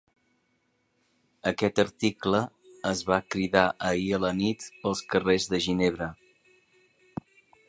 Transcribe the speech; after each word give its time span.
Aquest 1.51 1.81
article 1.83 2.41
es 2.93 3.05
va 3.11 3.19
cridar 3.35 3.67
ahir 3.93 4.11
a 4.19 4.21
la 4.27 4.35
nit 4.43 4.69
pels 4.81 5.05
carrers 5.15 5.47
de 5.55 5.65
Ginebra. 5.69 6.13